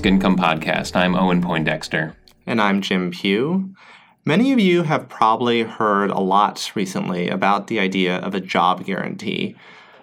[0.00, 0.96] Basic Income Podcast.
[0.96, 2.16] I'm Owen Poindexter.
[2.46, 3.74] And I'm Jim Pugh.
[4.24, 8.86] Many of you have probably heard a lot recently about the idea of a job
[8.86, 9.56] guarantee,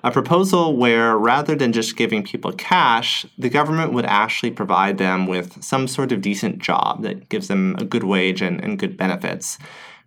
[0.03, 5.25] a proposal where rather than just giving people cash, the government would actually provide them
[5.25, 8.97] with some sort of decent job that gives them a good wage and, and good
[8.97, 9.57] benefits.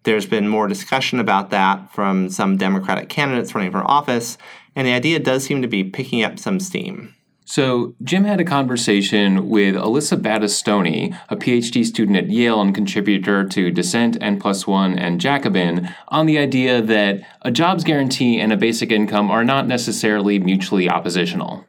[0.04, 4.38] There's been more discussion about that from some Democratic candidates running for office,
[4.76, 7.16] and the idea does seem to be picking up some steam.
[7.50, 13.44] So, Jim had a conversation with Alyssa Battistoni, a PhD student at Yale and contributor
[13.48, 18.52] to Dissent, N Plus One, and Jacobin, on the idea that a jobs guarantee and
[18.52, 21.66] a basic income are not necessarily mutually oppositional.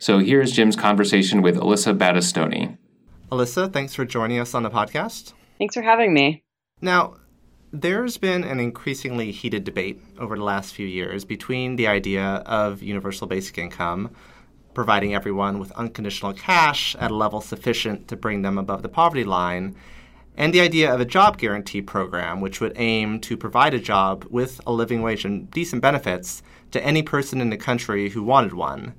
[0.00, 2.76] So, here's Jim's conversation with Alyssa Battistoni.
[3.30, 5.34] Alyssa, thanks for joining us on the podcast.
[5.58, 6.42] Thanks for having me.
[6.80, 7.18] Now,
[7.72, 12.82] there's been an increasingly heated debate over the last few years between the idea of
[12.82, 14.10] universal basic income
[14.74, 19.24] providing everyone with unconditional cash at a level sufficient to bring them above the poverty
[19.24, 19.74] line,
[20.36, 24.24] and the idea of a job guarantee program, which would aim to provide a job
[24.30, 28.52] with a living wage and decent benefits to any person in the country who wanted
[28.52, 28.94] one.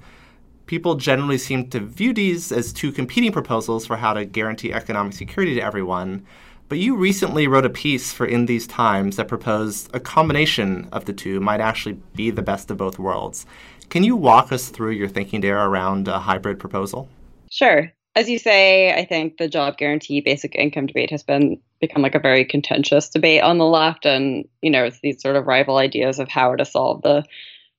[0.66, 5.13] People generally seem to view these as two competing proposals for how to guarantee economic
[5.13, 6.25] security to everyone.
[6.69, 11.03] But you recently wrote a piece for In These Times that proposed a combination of
[11.03, 13.45] the two might actually be the best of both worlds.
[13.92, 17.09] Can you walk us through your thinking there around a hybrid proposal?
[17.52, 17.92] Sure.
[18.16, 22.16] As you say, I think the job guarantee basic income debate has been become like
[22.16, 25.75] a very contentious debate on the left, and you know, it's these sort of rival
[25.75, 27.25] ideas of how to solve the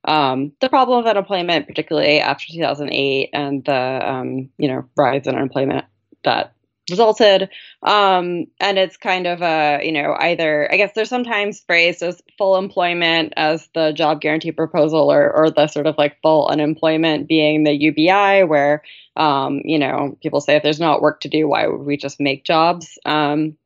[0.05, 5.35] um, the problem of unemployment, particularly after 2008 and the um, you know rise in
[5.35, 5.87] unemployment
[6.25, 6.52] that
[6.91, 7.49] resulted.
[7.83, 12.21] Um, and it's kind of a, you know, either, I guess there's sometimes phrased as
[12.39, 17.29] full employment as the job guarantee proposal or, or the sort of like full unemployment
[17.29, 18.83] being the UBI, where,
[19.17, 22.21] um, you know, people say if there's not work to do, why would we just
[22.21, 22.99] make jobs?
[23.05, 23.57] Um,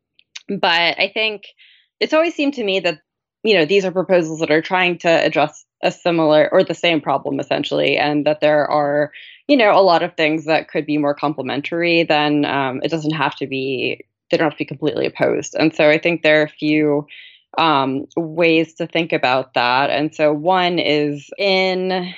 [0.48, 1.44] but I think
[2.00, 3.00] it's always seemed to me that,
[3.42, 7.00] you know, these are proposals that are trying to address a similar or the same
[7.00, 9.12] problem essentially, and that there are
[9.48, 13.14] you know, a lot of things that could be more complementary, then um, it doesn't
[13.14, 15.54] have to be, they don't have to be completely opposed.
[15.58, 17.06] And so I think there are a few
[17.56, 19.90] um, ways to think about that.
[19.90, 22.12] And so one is in,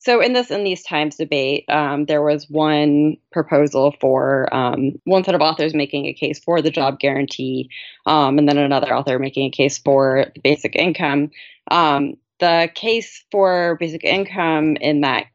[0.00, 5.24] so in this in these times debate, um, there was one proposal for um, one
[5.24, 7.68] set of authors making a case for the job guarantee,
[8.06, 11.30] um, and then another author making a case for basic income.
[11.70, 15.26] Um, the case for basic income in that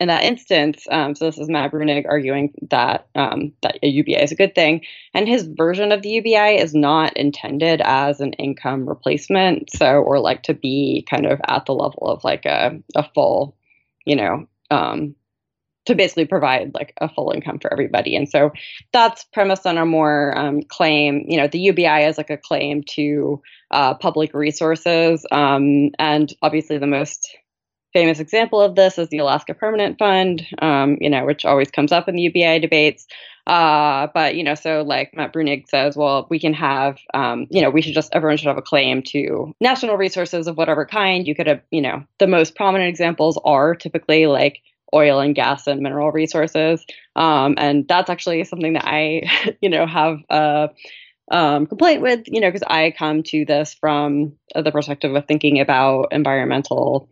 [0.00, 4.16] in that instance, um, so this is Matt Bruenig arguing that um, that a UBI
[4.16, 4.80] is a good thing,
[5.12, 10.18] and his version of the UBI is not intended as an income replacement, so or
[10.18, 13.54] like to be kind of at the level of like a a full,
[14.06, 15.14] you know, um,
[15.84, 18.52] to basically provide like a full income for everybody, and so
[18.92, 21.26] that's premised on a more um, claim.
[21.28, 26.78] You know, the UBI is like a claim to uh, public resources, um, and obviously
[26.78, 27.36] the most
[27.92, 31.92] famous example of this is the Alaska Permanent Fund, um, you know, which always comes
[31.92, 33.06] up in the UBI debates.
[33.46, 37.60] Uh, but you know, so like Matt Bruenig says, well, we can have, um, you
[37.60, 41.26] know, we should just everyone should have a claim to national resources of whatever kind.
[41.26, 44.60] You could have, you know, the most prominent examples are typically like
[44.94, 46.84] oil and gas and mineral resources,
[47.16, 49.22] um, and that's actually something that I,
[49.60, 50.70] you know, have a
[51.30, 55.60] um, complaint with, you know, because I come to this from the perspective of thinking
[55.60, 57.08] about environmental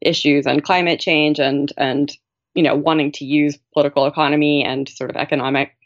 [0.00, 2.16] issues and climate change and and
[2.54, 5.76] you know wanting to use political economy and sort of economic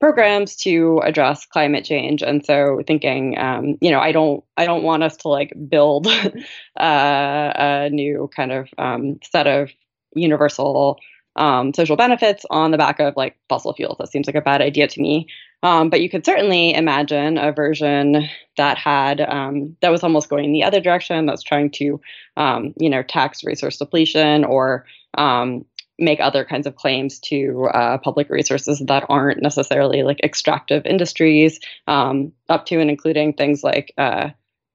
[0.00, 2.22] programs to address climate change.
[2.22, 6.06] And so thinking um, you know i don't i don't want us to like build
[6.80, 9.70] uh, a new kind of um, set of
[10.14, 10.98] universal
[11.36, 13.96] um, social benefits on the back of like fossil fuels.
[13.98, 15.26] That seems like a bad idea to me
[15.64, 20.44] um, but you could certainly imagine a version that had um, that was almost going
[20.44, 21.24] in the other direction.
[21.24, 22.00] That's trying to,
[22.36, 24.84] um, you know, tax resource depletion or
[25.16, 25.64] um,
[25.98, 31.58] make other kinds of claims to uh, public resources that aren't necessarily like extractive industries,
[31.86, 34.28] um, up to and including things like, uh,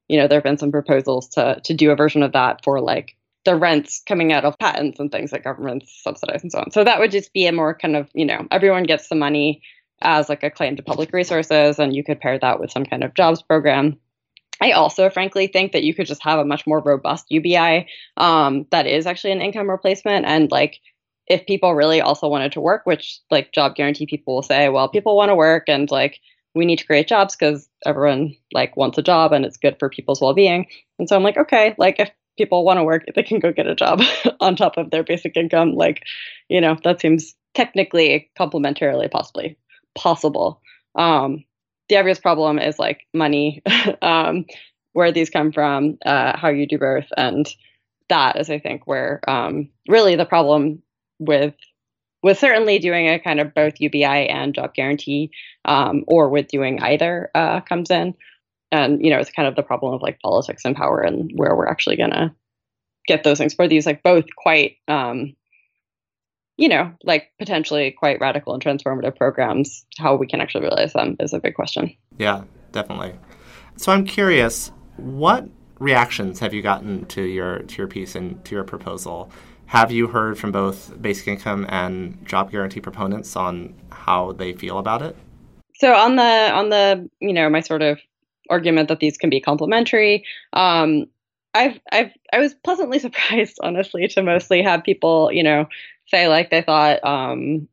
[0.07, 2.81] you know, there have been some proposals to to do a version of that for
[2.81, 3.15] like
[3.45, 6.71] the rents coming out of patents and things that governments subsidize and so on.
[6.71, 9.61] So that would just be a more kind of, you know, everyone gets the money
[10.01, 13.03] as like a claim to public resources, and you could pair that with some kind
[13.03, 13.99] of jobs program.
[14.61, 17.87] I also, frankly, think that you could just have a much more robust UBI
[18.17, 20.25] um, that is actually an income replacement.
[20.25, 20.79] And like,
[21.27, 24.89] if people really also wanted to work, which like job guarantee people will say, well,
[24.89, 26.19] people want to work, and like
[26.55, 29.89] we need to create jobs because everyone like wants a job and it's good for
[29.89, 30.65] people's well-being.
[30.97, 33.67] And so I'm like, okay, like if people want to work, they can go get
[33.67, 34.01] a job
[34.39, 35.75] on top of their basic income.
[35.75, 36.03] Like,
[36.49, 39.57] you know, that seems technically complementarily possibly
[39.95, 40.61] possible.
[40.95, 41.43] Um,
[41.87, 43.61] the obvious problem is like money,
[44.01, 44.45] um,
[44.93, 47.47] where these come from, uh, how you do both, and
[48.09, 50.81] that is, I think, where um, really the problem
[51.19, 51.53] with
[52.21, 55.31] with certainly doing a kind of both UBI and job guarantee,
[55.65, 58.13] um, or with doing either uh, comes in,
[58.71, 61.55] and you know it's kind of the problem of like politics and power and where
[61.55, 62.35] we're actually gonna
[63.07, 65.35] get those things for these like both quite um,
[66.59, 71.15] you know, like potentially quite radical and transformative programs, how we can actually realize them
[71.21, 71.95] is a big question.
[72.17, 73.13] Yeah, definitely.
[73.77, 75.47] So I'm curious, what
[75.79, 79.31] reactions have you gotten to your to your piece and to your proposal?
[79.67, 84.79] Have you heard from both basic income and job guarantee proponents on how they feel
[84.79, 85.15] about it?
[85.75, 87.99] So on the on the you know my sort of
[88.49, 91.05] argument that these can be complementary, um,
[91.53, 95.67] I've I've I was pleasantly surprised, honestly, to mostly have people you know
[96.09, 97.67] say like they thought um,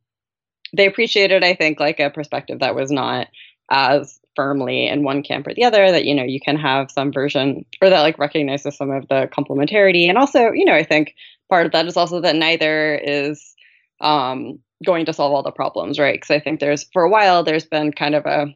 [0.73, 3.29] they appreciated, I think, like a perspective that was not
[3.71, 5.91] as firmly in one camp or the other.
[5.91, 9.29] That you know you can have some version or that like recognizes some of the
[9.37, 11.15] complementarity, and also you know I think
[11.49, 13.55] part of that is also that neither is
[14.00, 16.15] um, going to solve all the problems, right?
[16.15, 18.47] Because I think there's for a while there's been kind of a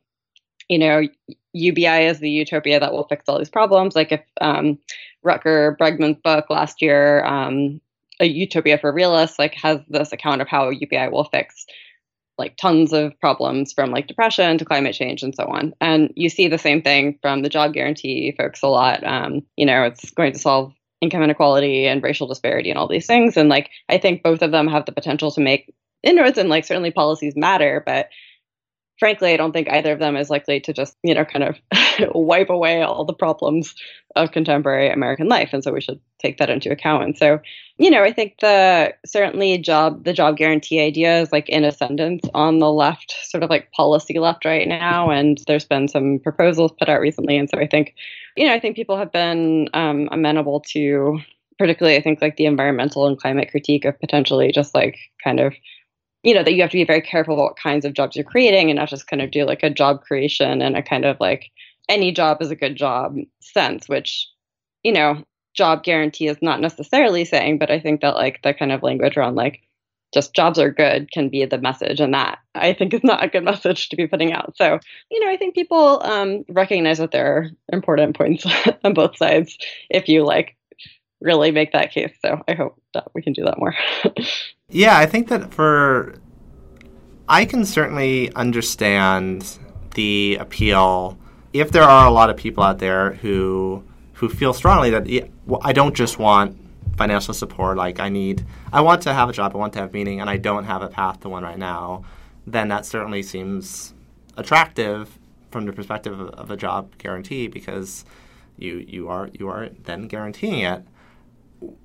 [0.68, 1.02] you know
[1.52, 3.96] UBI is the utopia that will fix all these problems.
[3.96, 4.78] Like if um,
[5.24, 7.80] Rutger Bregman's book last year, um,
[8.20, 11.66] a utopia for realists like has this account of how UBI will fix
[12.38, 15.74] like tons of problems from like depression to climate change and so on.
[15.80, 19.04] And you see the same thing from the job guarantee folks a lot.
[19.04, 20.72] Um, you know, it's going to solve
[21.02, 23.36] income inequality and racial disparity and all these things.
[23.36, 25.72] And like I think both of them have the potential to make
[26.02, 28.08] inroads and like certainly policies matter, but
[29.00, 31.56] frankly, I don't think either of them is likely to just, you know, kind of
[32.14, 33.74] wipe away all the problems
[34.14, 35.50] of contemporary American life.
[35.52, 37.04] And so we should take that into account.
[37.04, 37.40] And so,
[37.78, 42.22] you know, I think the certainly job the job guarantee idea is like in ascendance
[42.34, 45.10] on the left, sort of like policy left right now.
[45.10, 47.36] And there's been some proposals put out recently.
[47.36, 47.94] And so I think,
[48.36, 51.18] you know, I think people have been um, amenable to
[51.58, 55.54] particularly I think like the environmental and climate critique of potentially just like kind of
[56.22, 58.70] you know that you have to be very careful what kinds of jobs you're creating
[58.70, 61.50] and not just kind of do like a job creation and a kind of like
[61.88, 64.28] any job is a good job sense which
[64.82, 65.22] you know
[65.54, 69.16] job guarantee is not necessarily saying but i think that like the kind of language
[69.16, 69.60] around like
[70.12, 73.28] just jobs are good can be the message and that i think is not a
[73.28, 74.56] good message to be putting out.
[74.56, 74.78] So
[75.10, 78.46] you know i think people um, recognize that there are important points
[78.84, 79.56] on both sides
[79.88, 80.56] if you like
[81.20, 82.12] really make that case.
[82.22, 83.74] So i hope that we can do that more
[84.70, 86.14] Yeah, I think that for
[87.28, 89.58] I can certainly understand
[89.94, 91.18] the appeal
[91.52, 93.84] if there are a lot of people out there who
[94.14, 96.56] who feel strongly that well, I don't just want
[96.96, 99.92] financial support like I need I want to have a job, I want to have
[99.92, 102.04] meaning and I don't have a path to one right now,
[102.46, 103.94] then that certainly seems
[104.36, 105.18] attractive
[105.50, 108.04] from the perspective of, of a job guarantee because
[108.56, 110.84] you you are you are then guaranteeing it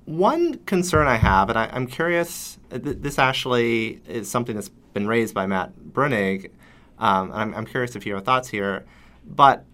[0.04, 4.70] one concern I have, and I, am curious, uh, th- this actually is something that's
[4.94, 6.50] been raised by Matt Bruenig,
[6.98, 8.86] um, and I'm, I'm, curious if you have thoughts here,
[9.24, 9.64] but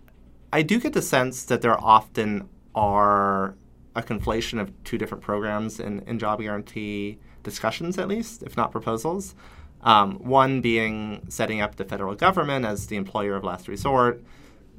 [0.52, 3.54] I do get the sense that there often are
[3.94, 8.72] a conflation of two different programs in, in job guarantee discussions, at least, if not
[8.72, 9.34] proposals.
[9.82, 14.22] Um, one being setting up the federal government as the employer of last resort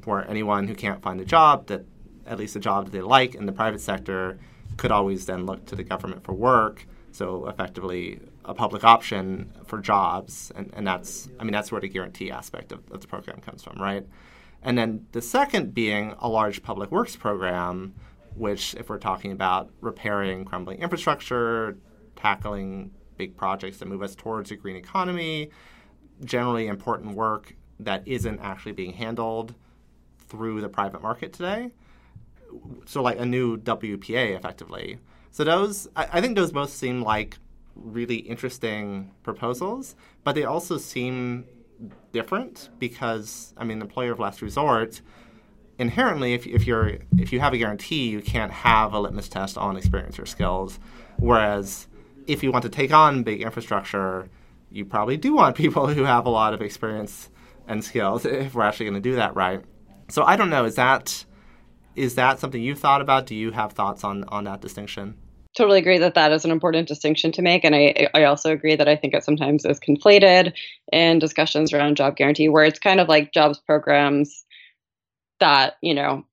[0.01, 1.85] for anyone who can't find a job that
[2.25, 4.39] at least a job that they like in the private sector
[4.77, 6.85] could always then look to the government for work.
[7.11, 11.87] So effectively, a public option for jobs, and, and that's I mean that's where the
[11.87, 14.05] guarantee aspect of, of the program comes from, right?
[14.63, 17.93] And then the second being a large public works program,
[18.35, 21.77] which if we're talking about repairing crumbling infrastructure,
[22.15, 25.51] tackling big projects that move us towards a green economy,
[26.23, 29.53] generally important work that isn't actually being handled
[30.29, 31.71] through the private market today
[32.85, 34.99] so like a new WPA effectively.
[35.31, 37.37] So those, I, I think those both seem like
[37.75, 41.45] really interesting proposals, but they also seem
[42.11, 45.01] different because I mean, employer of last resort
[45.77, 49.57] inherently, if, if you're if you have a guarantee, you can't have a litmus test
[49.57, 50.79] on experience or skills.
[51.17, 51.87] Whereas
[52.27, 54.29] if you want to take on big infrastructure,
[54.71, 57.29] you probably do want people who have a lot of experience
[57.67, 59.61] and skills if we're actually going to do that right.
[60.09, 60.65] So I don't know.
[60.65, 61.25] Is that
[61.95, 63.25] is that something you've thought about?
[63.25, 65.15] Do you have thoughts on on that distinction?
[65.55, 68.75] Totally agree that that is an important distinction to make, and I I also agree
[68.75, 70.53] that I think it sometimes is conflated
[70.91, 74.45] in discussions around job guarantee, where it's kind of like jobs programs
[75.39, 76.25] that you know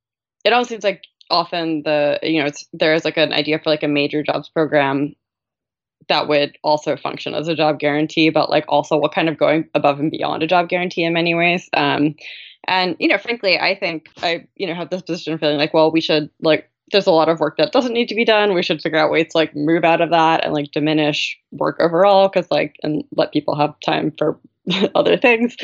[0.44, 3.82] it almost seems like often the you know there is like an idea for like
[3.82, 5.14] a major jobs program
[6.08, 9.68] that would also function as a job guarantee, but like also what kind of going
[9.74, 11.68] above and beyond a job guarantee in many ways.
[11.72, 12.14] Um,
[12.66, 15.74] and you know, frankly, I think I you know have this position of feeling like,
[15.74, 18.54] well, we should like there's a lot of work that doesn't need to be done.
[18.54, 21.78] We should figure out ways to like move out of that and like diminish work
[21.80, 24.38] overall because like and let people have time for
[24.94, 25.56] other things.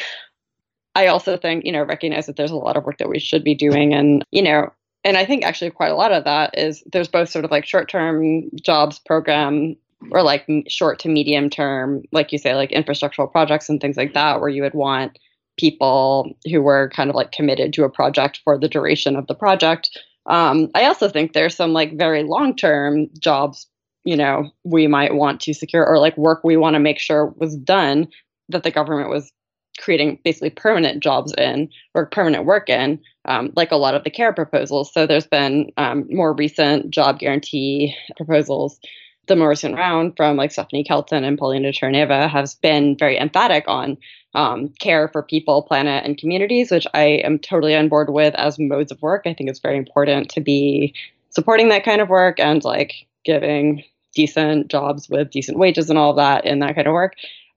[0.94, 3.44] I also think, you know, recognize that there's a lot of work that we should
[3.44, 4.72] be doing and, you know,
[5.04, 7.66] and I think actually quite a lot of that is there's both sort of like
[7.66, 9.76] short-term jobs program
[10.10, 14.14] or like short to medium term, like you say, like infrastructural projects and things like
[14.14, 15.18] that, where you would want
[15.56, 19.34] people who were kind of like committed to a project for the duration of the
[19.34, 19.90] project
[20.26, 23.66] um, I also think there's some like very long term jobs,
[24.04, 27.34] you know, we might want to secure or like work we want to make sure
[27.36, 28.08] was done
[28.48, 29.32] that the government was
[29.78, 34.10] creating basically permanent jobs in or permanent work in, um, like a lot of the
[34.10, 34.92] care proposals.
[34.92, 38.80] So there's been um, more recent job guarantee proposals.
[39.26, 43.64] The more recent round from like Stephanie Kelton and Pavlina Tcherneva has been very emphatic
[43.66, 43.98] on
[44.34, 48.58] um, care for people, planet, and communities, which I am totally on board with as
[48.58, 49.22] modes of work.
[49.26, 50.94] I think it's very important to be
[51.30, 53.82] supporting that kind of work and like giving
[54.14, 57.14] decent jobs with decent wages and all that in that kind of work.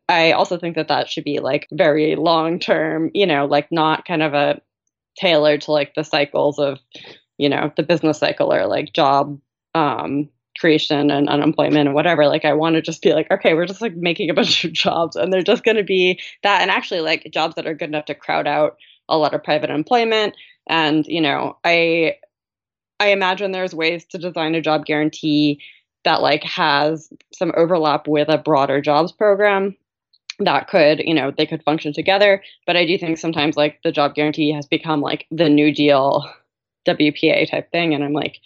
[0.08, 4.06] I also think that that should be like very long term, you know, like not
[4.06, 4.60] kind of a
[5.18, 6.80] tailored to like the cycles of,
[7.38, 9.40] you know, the business cycle or like job
[9.76, 13.66] um, creation and unemployment and whatever like i want to just be like okay we're
[13.66, 16.70] just like making a bunch of jobs and they're just going to be that and
[16.70, 18.78] actually like jobs that are good enough to crowd out
[19.10, 20.36] a lot of private employment.
[20.68, 22.16] And you know i
[23.00, 25.62] i imagine there's ways to design a job guarantee
[26.06, 29.76] that like has some overlap with a broader jobs program
[30.38, 32.44] that could you know they could function together.
[32.68, 36.30] But i do think sometimes like the job guarantee has become like the new deal
[36.88, 38.38] wpa type thing and i'm like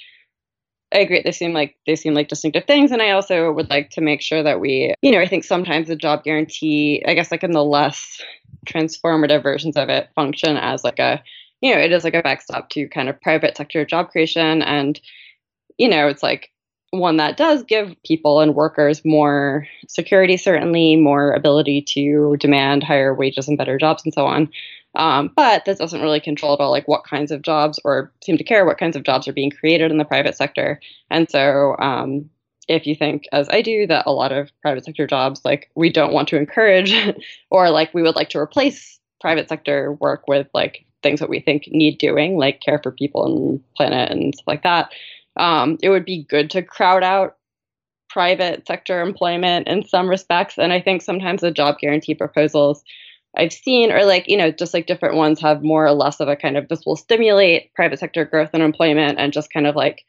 [0.93, 1.21] I agree.
[1.23, 4.21] They seem like they seem like distinctive things, and I also would like to make
[4.21, 7.51] sure that we, you know, I think sometimes the job guarantee, I guess, like in
[7.51, 8.21] the less
[8.67, 11.21] transformative versions of it, function as like a,
[11.61, 14.99] you know, it is like a backstop to kind of private sector job creation, and
[15.79, 16.51] you know, it's like
[16.93, 23.15] one that does give people and workers more security, certainly more ability to demand higher
[23.15, 24.49] wages and better jobs and so on.
[24.95, 28.37] Um, but this doesn't really control at all like what kinds of jobs or seem
[28.37, 30.79] to care what kinds of jobs are being created in the private sector.
[31.09, 32.29] And so um,
[32.67, 35.91] if you think as I do that a lot of private sector jobs like we
[35.91, 36.93] don't want to encourage
[37.49, 41.39] or like we would like to replace private sector work with like things that we
[41.39, 44.91] think need doing, like care for people and planet and stuff like that,
[45.37, 47.37] um, it would be good to crowd out
[48.09, 50.57] private sector employment in some respects.
[50.57, 52.83] And I think sometimes the job guarantee proposals
[53.35, 56.27] I've seen, or like, you know, just like different ones have more or less of
[56.27, 59.75] a kind of this will stimulate private sector growth and employment and just kind of
[59.75, 60.03] like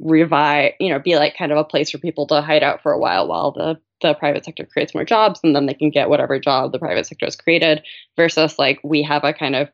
[0.00, 2.90] revive, you know, be like kind of a place for people to hide out for
[2.90, 6.08] a while while the the private sector creates more jobs and then they can get
[6.08, 7.82] whatever job the private sector has created
[8.16, 9.68] versus like we have a kind of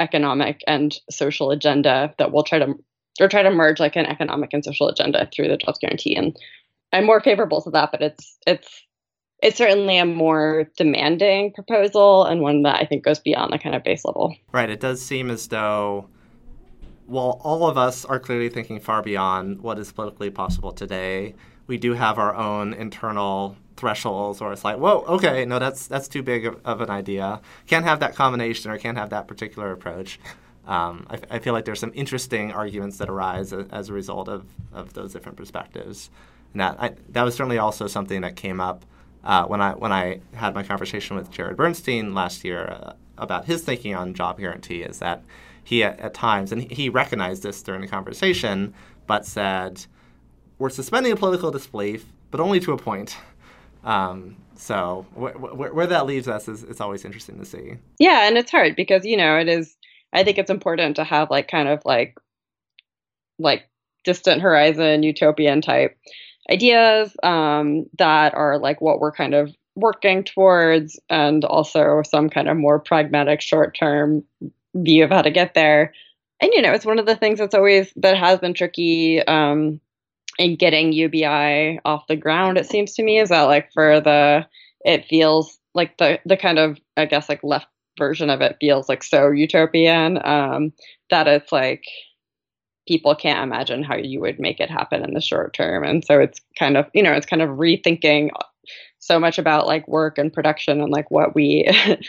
[0.00, 2.74] economic and social agenda that we'll try to
[3.18, 6.36] or try to merge like an economic and social agenda through the jobs guarantee and
[6.92, 8.84] i'm more favorable to that but it's it's
[9.42, 13.74] it's certainly a more demanding proposal and one that I think goes beyond the kind
[13.74, 14.36] of base level.
[14.52, 14.68] Right.
[14.68, 16.08] It does seem as though,
[17.06, 21.34] while all of us are clearly thinking far beyond what is politically possible today,
[21.66, 26.08] we do have our own internal thresholds where it's like, whoa, okay, no, that's that's
[26.08, 27.40] too big of, of an idea.
[27.66, 30.20] Can't have that combination or can't have that particular approach.
[30.70, 34.28] Um, I, I, feel like there's some interesting arguments that arise as, as a result
[34.28, 36.10] of, of those different perspectives.
[36.52, 38.84] And that I, that was certainly also something that came up
[39.24, 43.46] uh, when I when I had my conversation with Jared Bernstein last year uh, about
[43.46, 45.24] his thinking on job guarantee is that
[45.64, 48.72] he at, at, times and he recognized this during the conversation,
[49.08, 49.84] but said
[50.58, 53.16] we're suspending a political disbelief, but only to a point.
[53.82, 57.78] Um, so wh- wh- where that leaves us is it's always interesting to see.
[57.98, 59.76] Yeah, and it's hard because you know it is.
[60.12, 62.18] I think it's important to have like kind of like
[63.38, 63.68] like
[64.04, 65.96] distant horizon utopian type
[66.50, 72.48] ideas um, that are like what we're kind of working towards, and also some kind
[72.48, 74.24] of more pragmatic short term
[74.74, 75.94] view of how to get there.
[76.40, 79.80] And you know, it's one of the things that's always that has been tricky um,
[80.38, 82.58] in getting UBI off the ground.
[82.58, 84.46] It seems to me is that like for the
[84.84, 87.66] it feels like the the kind of I guess like left
[88.00, 90.72] version of it feels like so utopian um,
[91.10, 91.84] that it's like
[92.88, 95.84] people can't imagine how you would make it happen in the short term.
[95.84, 98.30] And so it's kind of, you know, it's kind of rethinking
[98.98, 101.68] so much about like work and production and like what we,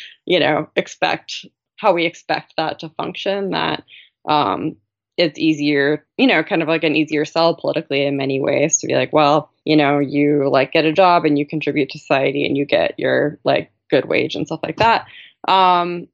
[0.26, 1.46] you know, expect,
[1.78, 3.84] how we expect that to function that
[4.28, 4.76] um,
[5.18, 8.88] it's easier, you know, kind of like an easier sell politically in many ways to
[8.88, 12.44] be like, well, you know, you like get a job and you contribute to society
[12.44, 15.06] and you get your like good wage and stuff like that.
[15.48, 16.08] Um,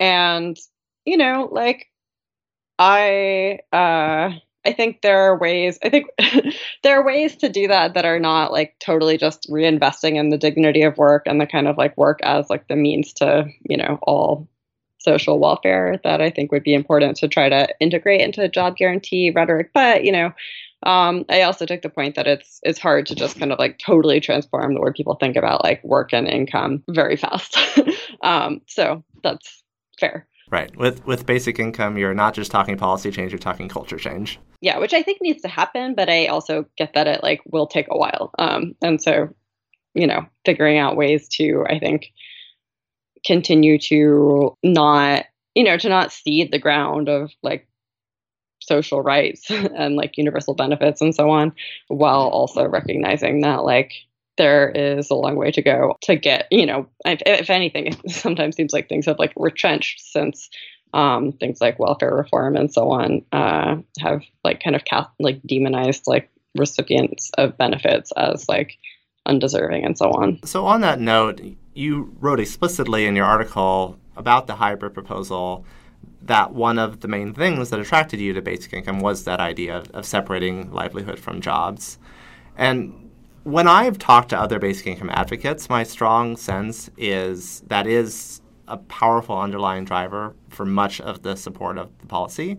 [0.00, 0.58] and
[1.04, 1.86] you know, like
[2.78, 4.32] I uh
[4.66, 6.06] I think there are ways I think
[6.82, 10.38] there are ways to do that that are not like totally just reinvesting in the
[10.38, 13.76] dignity of work and the kind of like work as like the means to, you
[13.76, 14.48] know, all
[14.98, 19.30] social welfare that I think would be important to try to integrate into job guarantee
[19.30, 19.70] rhetoric.
[19.74, 20.32] But, you know,
[20.84, 23.78] um, I also took the point that it's it's hard to just kind of like
[23.78, 27.58] totally transform the way people think about like work and income very fast.
[28.22, 29.62] um, so that's
[29.98, 30.26] fair.
[30.50, 30.74] Right.
[30.76, 34.38] With with basic income, you're not just talking policy change, you're talking culture change.
[34.60, 37.66] Yeah, which I think needs to happen, but I also get that it like will
[37.66, 38.30] take a while.
[38.38, 39.34] Um, and so,
[39.94, 42.12] you know, figuring out ways to, I think,
[43.24, 45.24] continue to not,
[45.54, 47.66] you know, to not seed the ground of like
[48.66, 51.52] social rights and like universal benefits and so on,
[51.88, 53.92] while also recognizing that like
[54.36, 58.10] there is a long way to go to get, you know, if, if anything, it
[58.10, 60.48] sometimes seems like things have like retrenched since
[60.92, 64.82] um, things like welfare reform and so on uh, have like kind of
[65.18, 68.78] like demonized like recipients of benefits as like
[69.26, 70.38] undeserving and so on.
[70.44, 71.40] So on that note,
[71.74, 75.64] you wrote explicitly in your article about the hybrid proposal
[76.26, 79.76] that one of the main things that attracted you to basic income was that idea
[79.76, 81.98] of, of separating livelihood from jobs.
[82.56, 83.10] And
[83.42, 88.78] when I've talked to other basic income advocates, my strong sense is that is a
[88.78, 92.58] powerful underlying driver for much of the support of the policy.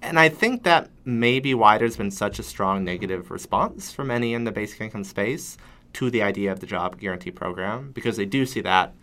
[0.00, 4.08] And I think that may be why there's been such a strong negative response from
[4.08, 5.58] many in the basic income space
[5.94, 8.94] to the idea of the job guarantee program because they do see that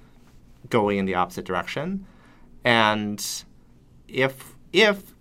[0.70, 2.06] going in the opposite direction.
[2.64, 3.44] And
[4.12, 5.14] if if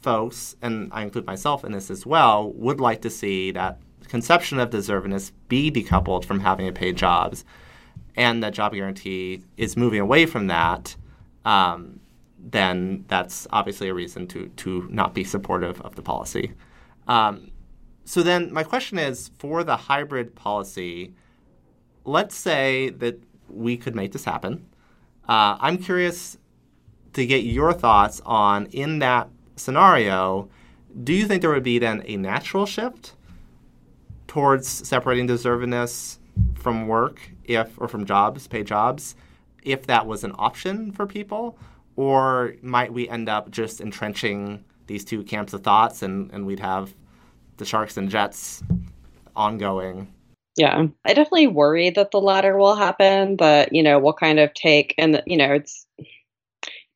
[0.00, 4.60] folks, and I include myself in this as well, would like to see that conception
[4.60, 7.44] of deservedness be decoupled from having to pay jobs,
[8.14, 10.96] and that job guarantee is moving away from that,
[11.44, 12.00] um,
[12.38, 16.52] then that's obviously a reason to to not be supportive of the policy.
[17.08, 17.50] Um,
[18.04, 21.14] so then, my question is for the hybrid policy.
[22.04, 24.66] Let's say that we could make this happen.
[25.28, 26.38] Uh, I'm curious
[27.16, 30.50] to get your thoughts on in that scenario.
[31.02, 33.14] Do you think there would be then a natural shift
[34.28, 36.18] towards separating deservedness
[36.54, 39.16] from work if or from jobs, paid jobs,
[39.62, 41.58] if that was an option for people?
[41.96, 46.60] Or might we end up just entrenching these two camps of thoughts and, and we'd
[46.60, 46.94] have
[47.56, 48.62] the Sharks and Jets
[49.34, 50.12] ongoing?
[50.56, 54.52] Yeah, I definitely worry that the latter will happen, but you know, we'll kind of
[54.52, 55.86] take and you know, it's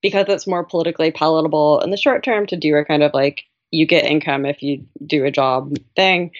[0.02, 3.44] because it's more politically palatable in the short term to do a kind of like
[3.70, 6.30] you get income if you do a job thing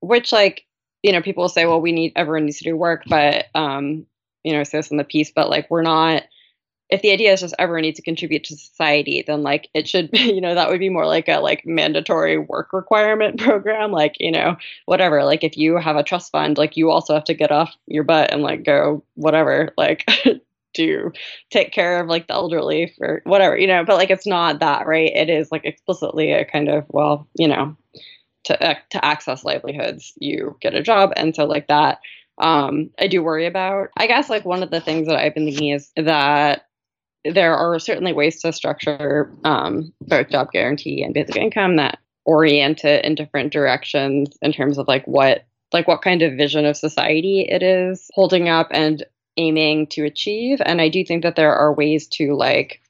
[0.00, 0.64] which like
[1.02, 4.06] you know people say well we need everyone needs to do work but um
[4.42, 6.24] you know this in the piece but like we're not
[6.90, 10.10] if the idea is just everyone needs to contribute to society then like it should
[10.10, 14.16] be you know that would be more like a like mandatory work requirement program like
[14.20, 17.34] you know whatever like if you have a trust fund like you also have to
[17.34, 20.06] get off your butt and like go whatever like
[20.74, 21.12] to
[21.50, 24.86] take care of like the elderly for whatever you know but like it's not that
[24.86, 25.12] right?
[25.14, 27.76] It is like explicitly a kind of well you know
[28.44, 31.98] to to access livelihoods, you get a job, and so like that,
[32.38, 33.88] um, I do worry about.
[33.96, 36.66] I guess like one of the things that I've been thinking is that
[37.24, 42.84] there are certainly ways to structure um, both job guarantee and basic income that orient
[42.84, 46.76] it in different directions in terms of like what like what kind of vision of
[46.76, 48.68] society it is holding up.
[48.70, 49.04] And
[49.36, 50.60] aiming to achieve.
[50.64, 52.80] And i do think that there are ways to like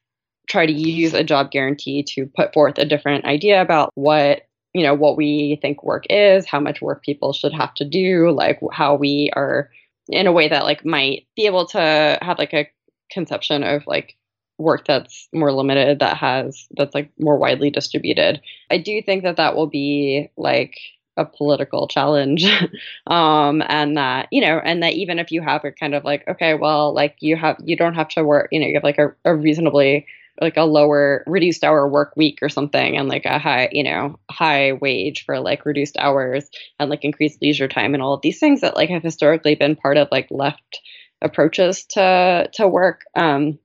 [0.48, 4.42] try to use a job guarantee to put forth a different idea about what
[4.74, 8.30] you know what we think work is how much work people should have to do
[8.30, 9.70] like how we are
[10.08, 12.68] in a way that like might be able to have like a
[13.10, 14.16] conception of like
[14.58, 18.40] work that's more limited that has that's like more widely distributed.
[18.70, 20.76] I do think that that will be like
[21.16, 22.44] a political challenge.
[23.06, 26.26] Um and that you know and that even if you have a kind of like
[26.26, 28.98] okay well like you have you don't have to work you know you have like
[28.98, 30.06] a, a reasonably
[30.40, 34.18] like a lower reduced hour work week or something and like a high you know
[34.30, 36.48] high wage for like reduced hours
[36.80, 39.76] and like increased leisure time and all of these things that like have historically been
[39.76, 40.80] part of like left
[41.22, 43.02] approaches to to work.
[43.14, 43.58] Um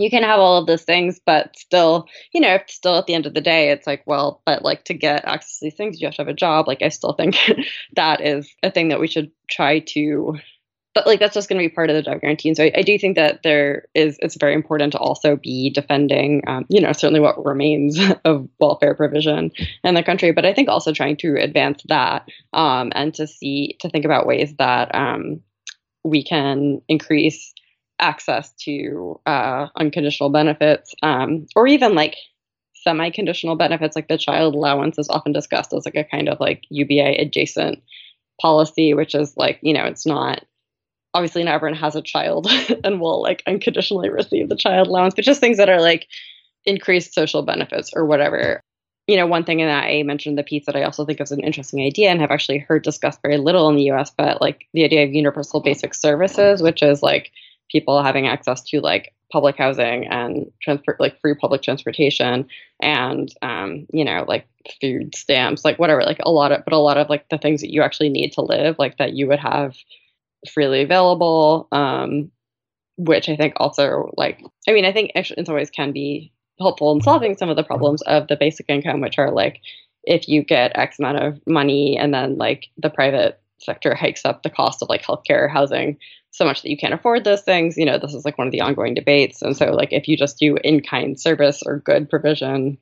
[0.00, 3.26] you can have all of those things but still you know still at the end
[3.26, 6.06] of the day it's like well but like to get access to these things you
[6.06, 7.36] have to have a job like i still think
[7.96, 10.34] that is a thing that we should try to
[10.94, 12.48] but like that's just going to be part of the job guarantee.
[12.48, 15.70] And so I, I, do think that there is it's very important to also be
[15.70, 19.52] defending, um, you know, certainly what remains of welfare provision
[19.84, 23.76] in the country, but I think also trying to advance that um, and to see
[23.80, 25.40] to think about ways that um,
[26.02, 27.54] we can increase
[28.00, 32.16] access to uh, unconditional benefits um, or even like
[32.74, 36.64] semi-conditional benefits like the child allowance is often discussed as like a kind of like
[36.70, 37.82] ubi adjacent
[38.40, 40.44] policy which is like you know it's not
[41.12, 42.48] obviously not everyone has a child
[42.84, 46.06] and will like unconditionally receive the child allowance but just things that are like
[46.64, 48.60] increased social benefits or whatever.
[49.06, 51.32] You know one thing in that i mentioned the piece that i also think is
[51.32, 54.68] an interesting idea and have actually heard discussed very little in the us but like
[54.72, 57.32] the idea of universal basic services which is like
[57.70, 62.46] people having access to like public housing and transport like free public transportation
[62.82, 64.46] and um, you know like
[64.80, 67.60] food stamps like whatever like a lot of but a lot of like the things
[67.60, 69.76] that you actually need to live like that you would have
[70.52, 72.30] freely available um,
[72.96, 76.92] which i think also like i mean i think in some ways can be helpful
[76.92, 79.60] in solving some of the problems of the basic income which are like
[80.04, 84.42] if you get x amount of money and then like the private sector hikes up
[84.42, 85.96] the cost of like healthcare housing
[86.30, 87.76] so much that you can't afford those things.
[87.76, 89.42] You know, this is like one of the ongoing debates.
[89.42, 92.78] And so, like, if you just do in kind service or good provision,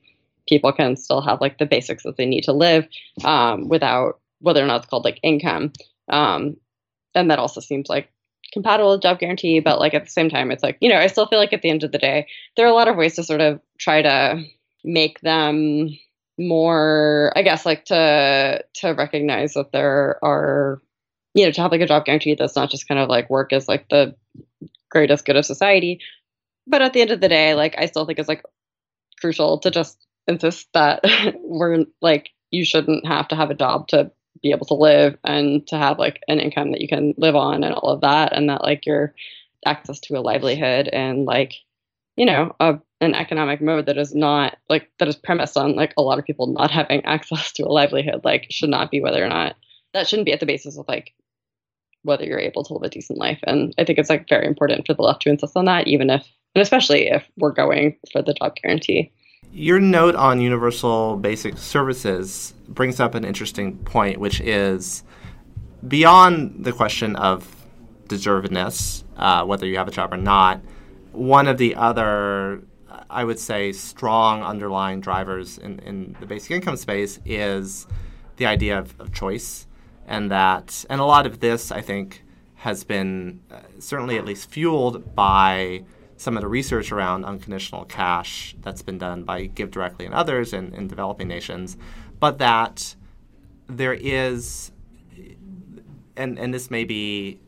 [0.47, 2.87] people can still have like the basics that they need to live
[3.23, 5.73] um, without whether or not it's called like income.
[6.09, 6.57] Um,
[7.15, 8.09] and that also seems like
[8.53, 9.59] compatible with job guarantee.
[9.59, 11.61] But like at the same time, it's like, you know, I still feel like at
[11.61, 14.01] the end of the day, there are a lot of ways to sort of try
[14.01, 14.43] to
[14.83, 15.89] make them
[16.39, 20.81] more i guess like to to recognize that there are
[21.33, 23.53] you know, to have like a job guarantee that's not just kind of like work
[23.53, 24.15] as like the
[24.89, 25.99] greatest good of society.
[26.67, 28.43] But at the end of the day, like I still think it's like
[29.19, 31.03] crucial to just insist that
[31.43, 34.11] we're like you shouldn't have to have a job to
[34.41, 37.63] be able to live and to have like an income that you can live on
[37.63, 39.13] and all of that and that like your
[39.65, 41.55] access to a livelihood and like
[42.15, 45.93] you know a, an economic mode that is not like that is premised on like
[45.97, 49.23] a lot of people not having access to a livelihood like should not be whether
[49.23, 49.55] or not
[49.93, 51.13] that shouldn't be at the basis of like
[52.03, 53.39] whether you're able to live a decent life.
[53.43, 56.09] And I think it's like very important for the left to insist on that, even
[56.09, 56.25] if,
[56.55, 59.11] and especially if we're going for the job guarantee.
[59.51, 65.03] Your note on universal basic services brings up an interesting point, which is
[65.87, 67.55] beyond the question of
[68.07, 70.61] deservedness, uh, whether you have a job or not.
[71.11, 72.61] One of the other,
[73.09, 77.87] I would say, strong underlying drivers in, in the basic income space is
[78.37, 79.65] the idea of, of choice
[80.09, 82.23] and that and a lot of this I think
[82.55, 85.85] has been uh, certainly at least fueled by
[86.17, 90.73] some of the research around unconditional cash that's been done by GiveDirectly and others in,
[90.73, 91.77] in developing nations,
[92.19, 92.97] but that
[93.67, 94.73] there is,
[96.17, 97.39] and, and this may be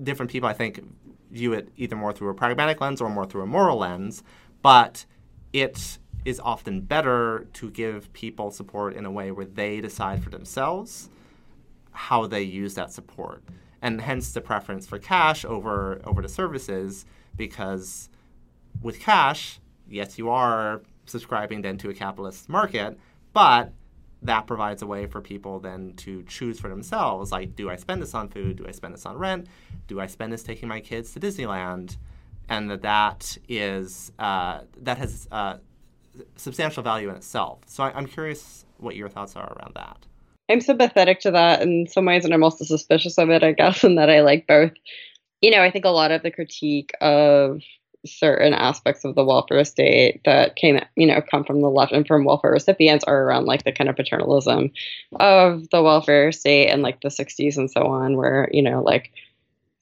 [0.00, 0.84] different people, I think,
[1.32, 4.22] view it either more through a pragmatic lens or more through a moral lens,
[4.60, 5.04] but
[5.52, 10.30] it is often better to give people support in a way where they decide for
[10.30, 11.08] themselves
[11.92, 13.42] how they use that support.
[13.80, 17.04] And hence the preference for cash over over the services
[17.36, 18.08] because
[18.80, 22.98] with cash, yes, you are subscribing then to a capitalist market,
[23.32, 23.72] but
[24.22, 28.00] that provides a way for people then to choose for themselves like do i spend
[28.00, 28.56] this on food?
[28.56, 29.48] Do i spend this on rent?
[29.88, 31.96] Do i spend this taking my kids to disneyland?
[32.48, 35.56] And that that is uh, that has uh,
[36.36, 37.60] substantial value in itself.
[37.66, 40.06] So I, i'm curious what your thoughts are around that
[40.48, 43.84] I'm sympathetic to that in some ways, and I'm also suspicious of it, I guess,
[43.84, 44.72] in that I like both.
[45.40, 47.60] You know, I think a lot of the critique of
[48.04, 52.06] certain aspects of the welfare state that came, you know, come from the left and
[52.06, 54.72] from welfare recipients are around like the kind of paternalism
[55.20, 59.12] of the welfare state and like the 60s and so on, where, you know, like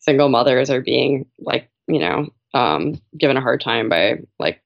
[0.00, 4.62] single mothers are being like, you know, um, given a hard time by like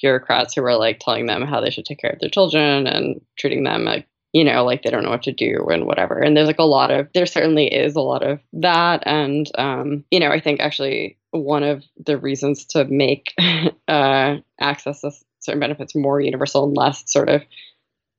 [0.00, 3.20] bureaucrats who are like telling them how they should take care of their children and
[3.38, 6.18] treating them like you know, like they don't know what to do and whatever.
[6.18, 9.04] And there's like a lot of, there certainly is a lot of that.
[9.06, 13.32] And, um, you know, I think actually one of the reasons to make
[13.88, 17.42] uh, access to certain benefits more universal and less sort of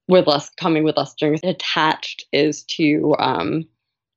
[0.08, 3.66] with less coming with less strings attached is to, um,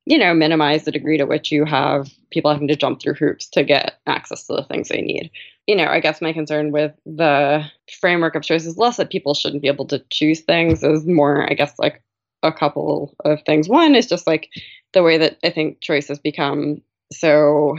[0.09, 3.49] you know, minimize the degree to which you have people having to jump through hoops
[3.49, 5.31] to get access to the things they need
[5.69, 7.63] you know, I guess my concern with the
[8.01, 11.49] framework of choice is less that people shouldn't be able to choose things, is more,
[11.49, 12.03] I guess, like
[12.43, 13.69] a couple of things.
[13.69, 14.49] One is just like
[14.95, 16.81] the way that I think choice has become
[17.13, 17.77] so,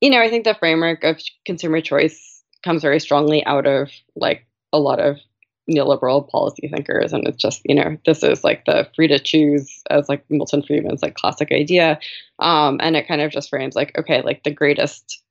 [0.00, 4.46] you know, I think the framework of consumer choice comes very strongly out of like
[4.72, 5.18] a lot of
[5.70, 9.82] neoliberal policy thinkers and it's just you know this is like the free to choose
[9.90, 11.98] as like milton friedman's like classic idea.
[12.38, 15.22] Um, and it kind of just frames like okay like the greatest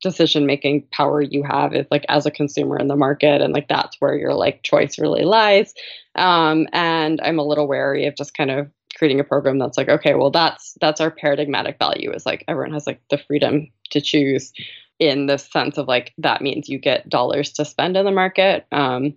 [0.00, 3.68] decision making power you have is like as a consumer in the market and like
[3.68, 5.74] that's where your like choice really lies.
[6.14, 9.88] Um, and i'm a little wary of just kind of creating a program that's like
[9.88, 14.00] okay well that's that's our paradigmatic value is like everyone has like the freedom to
[14.00, 14.52] choose
[14.98, 18.66] in the sense of like that means you get dollars to spend in the market.
[18.72, 19.14] Um,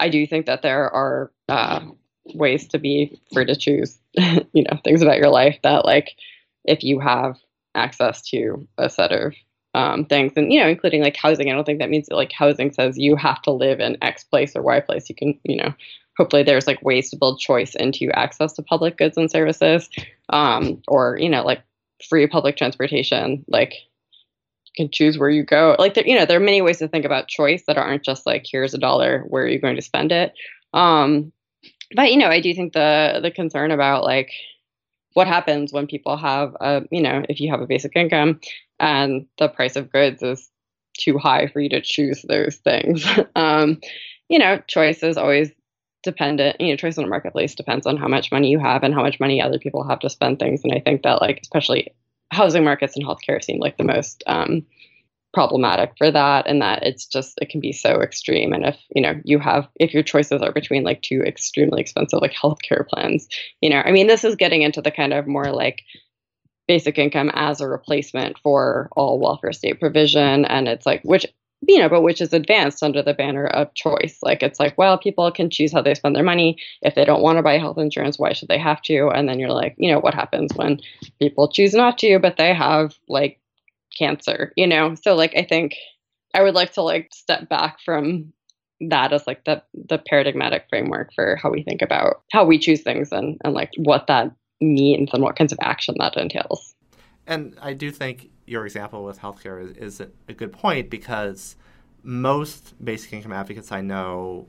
[0.00, 1.80] I do think that there are uh,
[2.34, 6.16] ways to be free to choose, you know, things about your life that like
[6.64, 7.38] if you have
[7.74, 9.34] access to a set of
[9.74, 12.32] um, things and you know including like housing i don't think that means that like
[12.32, 15.08] housing says you have to live in x place or y place.
[15.08, 15.72] You can you know
[16.16, 19.88] hopefully there's like ways to build choice into access to public goods and services
[20.30, 21.62] um, or you know like
[22.08, 23.74] free public transportation like
[24.76, 25.76] can choose where you go.
[25.78, 28.26] Like there, you know, there are many ways to think about choice that aren't just
[28.26, 30.32] like here's a dollar, where are you going to spend it?
[30.72, 31.32] Um,
[31.94, 34.30] but you know, I do think the the concern about like
[35.14, 38.40] what happens when people have a you know if you have a basic income
[38.78, 40.48] and the price of goods is
[40.98, 43.06] too high for you to choose those things.
[43.36, 43.80] um,
[44.28, 45.50] you know, choice is always
[46.02, 48.94] dependent you know choice in a marketplace depends on how much money you have and
[48.94, 51.92] how much money other people have to spend things and i think that like especially
[52.30, 54.64] housing markets and healthcare seem like the most um,
[55.32, 58.52] problematic for that and that it's just it can be so extreme.
[58.52, 62.20] And if you know you have if your choices are between like two extremely expensive
[62.20, 63.28] like healthcare plans
[63.60, 65.82] you know i mean this is getting into the kind of more like
[66.70, 70.44] basic income as a replacement for all welfare state provision.
[70.44, 71.26] And it's like which
[71.62, 74.18] you know, but which is advanced under the banner of choice.
[74.22, 76.56] Like it's like, well, people can choose how they spend their money.
[76.82, 79.08] If they don't want to buy health insurance, why should they have to?
[79.08, 80.80] And then you're like, you know, what happens when
[81.18, 83.38] people choose not to, but they have like
[83.96, 84.94] cancer, you know?
[84.94, 85.74] So like I think
[86.34, 88.32] I would like to like step back from
[88.88, 92.82] that as like the the paradigmatic framework for how we think about how we choose
[92.82, 96.74] things and and like what that means and what kinds of action that entails.
[97.30, 101.54] And I do think your example with healthcare is, is a good point because
[102.02, 104.46] most basic income advocates I know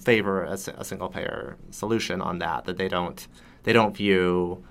[0.00, 2.64] favor a, a, single payer solution on that.
[2.64, 3.28] That they don't
[3.64, 4.64] they don't view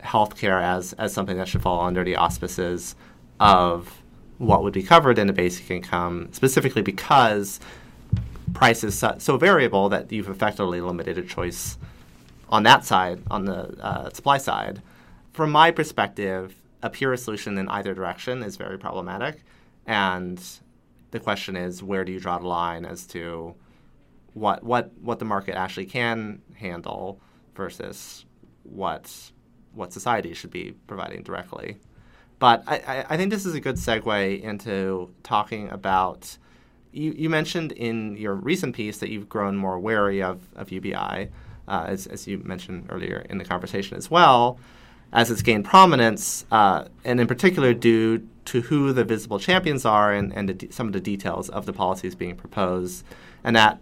[0.00, 2.96] healthcare as as something that should fall under the auspices
[3.38, 4.02] of
[4.38, 7.60] what would be covered in a basic income, specifically because
[8.54, 11.76] price is so, so variable that you've effectively limited a choice
[12.48, 14.80] on that side, on the uh, supply side.
[15.32, 19.44] From my perspective, a pure solution in either direction is very problematic.
[19.86, 20.42] And
[21.10, 23.54] the question is, where do you draw the line as to
[24.34, 27.20] what what what the market actually can handle
[27.54, 28.24] versus
[28.62, 29.12] what
[29.72, 31.78] what society should be providing directly.
[32.38, 36.36] But I, I think this is a good segue into talking about.
[36.90, 40.94] You, you mentioned in your recent piece that you've grown more wary of, of UBI,
[40.94, 44.58] uh, as, as you mentioned earlier in the conversation as well
[45.12, 50.12] as it's gained prominence, uh, and in particular due to who the visible champions are
[50.12, 53.04] and, and the, some of the details of the policies being proposed.
[53.44, 53.78] And that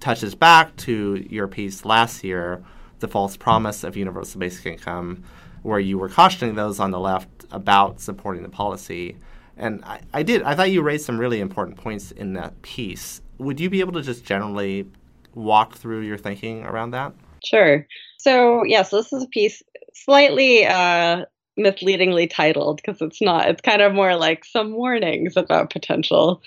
[0.00, 2.64] touches back to your piece last year,
[3.00, 5.22] The False Promise of Universal Basic Income,
[5.62, 9.16] where you were cautioning those on the left about supporting the policy.
[9.56, 13.20] And I, I did, I thought you raised some really important points in that piece.
[13.38, 14.86] Would you be able to just generally
[15.34, 17.12] walk through your thinking around that?
[17.44, 17.86] Sure.
[18.18, 19.62] So, yes, yeah, so this is a piece
[19.94, 21.24] slightly uh,
[21.56, 23.48] misleadingly titled because it's not.
[23.48, 26.42] It's kind of more like some warnings about potential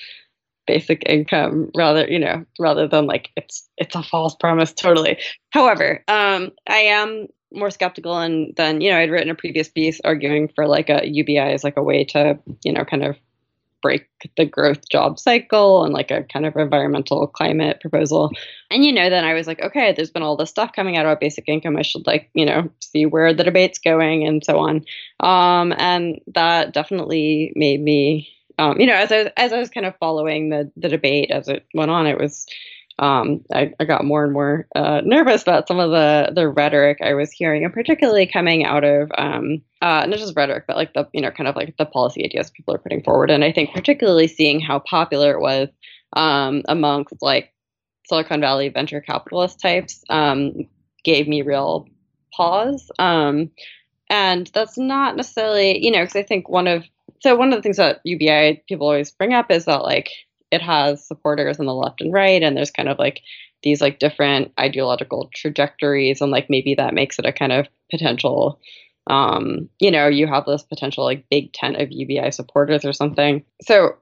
[0.65, 5.17] basic income rather you know rather than like it's it's a false promise totally
[5.49, 9.99] however um i am more skeptical and then you know i'd written a previous piece
[10.05, 13.17] arguing for like a ubi as like a way to you know kind of
[13.83, 18.31] break the growth job cycle and like a kind of environmental climate proposal.
[18.71, 21.05] And, you know, then I was like, okay, there's been all this stuff coming out
[21.05, 21.77] about basic income.
[21.77, 24.85] I should like, you know, see where the debate's going and so on.
[25.19, 29.85] Um, and that definitely made me, um, you know, as I, as I was kind
[29.85, 32.47] of following the, the debate as it went on, it was,
[33.03, 36.99] um, I, I, got more and more uh, nervous about some of the the rhetoric
[37.03, 40.93] I was hearing, and particularly coming out of um, uh, not just rhetoric, but like
[40.93, 43.29] the you know kind of like the policy ideas people are putting forward.
[43.29, 45.67] And I think particularly seeing how popular it was
[46.13, 47.53] um, amongst like
[48.07, 50.53] Silicon Valley venture capitalist types um,
[51.03, 51.89] gave me real
[52.33, 52.89] pause.
[52.99, 53.51] Um,
[54.09, 56.85] and that's not necessarily you know because I think one of
[57.19, 60.09] so one of the things that UBI people always bring up is that like
[60.53, 63.21] it has supporters on the left and right and there's kind of like
[63.63, 68.59] these like different ideological trajectories and like maybe that makes it a kind of potential
[69.07, 73.43] um you know you have this potential like big tent of ubi supporters or something.
[73.63, 73.95] So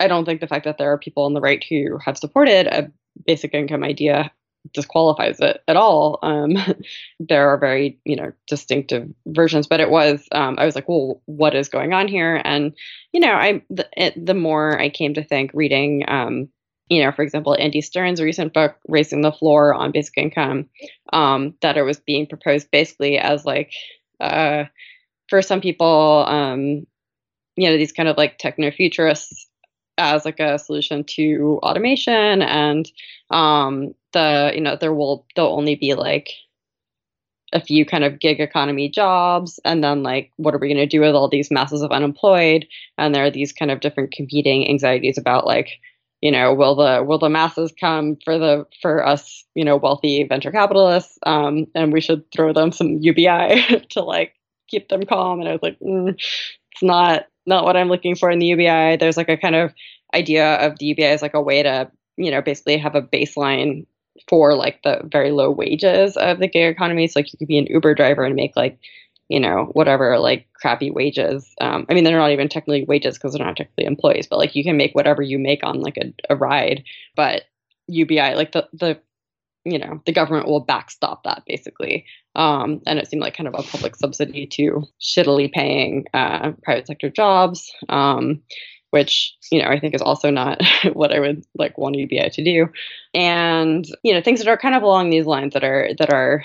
[0.00, 2.66] i don't think the fact that there are people on the right who have supported
[2.66, 2.90] a
[3.26, 4.30] basic income idea
[4.72, 6.18] disqualifies it at all.
[6.22, 6.56] Um,
[7.20, 11.22] there are very you know distinctive versions, but it was um, I was like, well,
[11.26, 12.40] what is going on here?
[12.44, 12.74] And
[13.12, 16.04] you know, I the, it, the more I came to think reading.
[16.08, 16.48] Um,
[16.88, 20.70] you know, for example, Andy Stern's recent book, Raising the Floor on Basic Income,
[21.12, 23.72] um, that it was being proposed basically as like,
[24.20, 24.64] uh,
[25.28, 26.86] for some people, um,
[27.56, 29.48] you know, these kind of like techno futurists
[29.98, 32.88] as like a solution to automation and
[33.30, 36.30] um, the you know there will there'll only be like
[37.52, 40.86] a few kind of gig economy jobs and then like what are we going to
[40.86, 42.66] do with all these masses of unemployed?
[42.98, 45.68] And there are these kind of different competing anxieties about like
[46.20, 50.24] you know will the will the masses come for the for us you know wealthy
[50.24, 51.18] venture capitalists?
[51.24, 53.24] Um, and we should throw them some ubi
[53.90, 54.34] to like
[54.68, 55.40] keep them calm.
[55.40, 58.98] And i was like mm, it's not not what I'm looking for in the UBI.
[58.98, 59.72] There's like a kind of
[60.14, 63.86] idea of the UBI as like a way to, you know, basically have a baseline
[64.28, 67.06] for like the very low wages of the gig economy.
[67.08, 68.78] So like you could be an Uber driver and make like,
[69.28, 71.54] you know, whatever like crappy wages.
[71.60, 74.54] Um, I mean, they're not even technically wages because they're not technically employees, but like
[74.54, 76.84] you can make whatever you make on like a, a ride.
[77.14, 77.42] But
[77.88, 79.00] UBI, like the the
[79.64, 82.04] you know the government will backstop that basically
[82.34, 86.86] um, and it seemed like kind of a public subsidy to shittily paying uh, private
[86.86, 88.40] sector jobs um,
[88.90, 90.60] which you know i think is also not
[90.92, 92.68] what i would like want ubi to do
[93.14, 96.44] and you know things that are kind of along these lines that are that are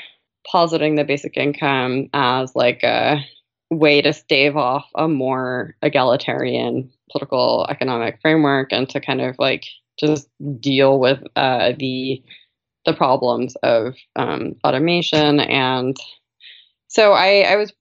[0.51, 3.23] positing the basic income as like a
[3.71, 9.65] way to stave off a more egalitarian political economic framework and to kind of like
[9.99, 10.27] just
[10.59, 12.21] deal with uh, the
[12.85, 15.39] the problems of um, automation.
[15.39, 15.95] And
[16.87, 17.71] so I, I was,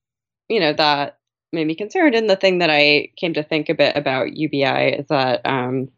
[0.48, 1.18] you know, that
[1.52, 2.14] made me concerned.
[2.14, 5.88] And the thing that I came to think a bit about UBI is that um,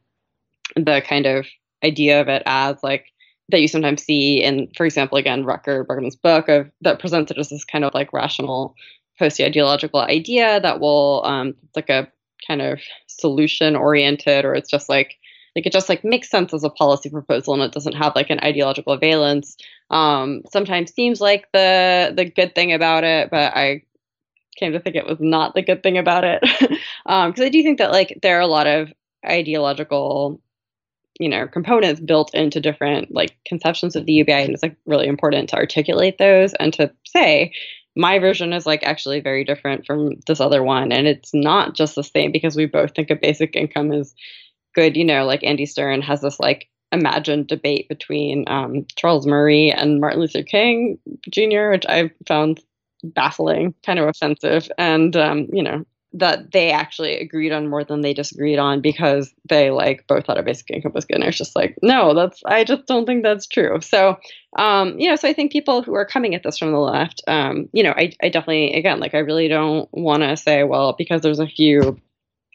[0.77, 1.47] the kind of
[1.85, 3.07] idea of it as like
[3.51, 7.39] that you sometimes see in, for example, again, Rutger Bregman's book of that presents it
[7.39, 8.75] as this kind of like rational
[9.19, 12.09] post-ideological idea that will um, it's like a
[12.47, 15.17] kind of solution oriented or it's just like
[15.55, 18.29] like it just like makes sense as a policy proposal and it doesn't have like
[18.31, 19.57] an ideological valence
[19.91, 23.83] um, sometimes seems like the the good thing about it but i
[24.55, 27.63] came to think it was not the good thing about it because um, i do
[27.63, 28.93] think that like there are a lot of
[29.27, 30.41] ideological
[31.19, 35.07] you know components built into different like conceptions of the ubi and it's like really
[35.07, 37.53] important to articulate those and to say
[37.97, 41.95] my version is like actually very different from this other one and it's not just
[41.95, 44.15] the same because we both think a basic income is
[44.75, 49.71] good, you know, like Andy Stern has this like imagined debate between um, Charles Murray
[49.71, 50.99] and Martin Luther King
[51.31, 52.61] Jr., which I found
[53.11, 58.01] baffling, kind of offensive, and um, you know that they actually agreed on more than
[58.01, 61.17] they disagreed on because they like both thought a basic income was good.
[61.17, 63.81] And it's just like, no, that's I just don't think that's true.
[63.81, 64.17] So,
[64.57, 67.23] um, you know, so I think people who are coming at this from the left,
[67.27, 70.95] um, you know, I, I definitely again like I really don't want to say, well,
[70.97, 71.99] because there's a few